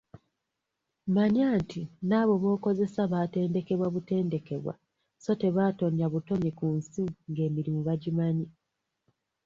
Manya 1.13 1.47
nti 1.59 1.81
n'abo 2.07 2.33
b'okozesa 2.43 3.01
baatendekebwa 3.11 3.87
butendekebwa 3.93 4.73
so 5.23 5.31
tebaatonya 5.41 6.05
butonyi 6.13 6.51
ku 6.57 6.65
nsi 6.77 7.03
ng'emirimu 7.31 7.79
bagimanyi! 7.87 8.47